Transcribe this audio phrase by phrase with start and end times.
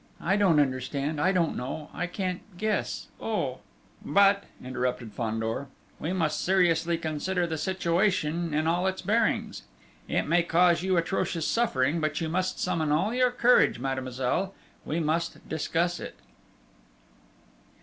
[0.19, 3.09] I don't understand, I don't know, I can't guess...
[3.21, 3.59] oh!..."
[4.03, 5.67] "But," interrupted Fandor,
[5.99, 9.61] "we must seriously consider the situation in all its bearings.
[10.07, 14.55] It may cause you atrocious suffering, but you must summon all your courage, mademoiselle.
[14.85, 16.15] We must discuss it."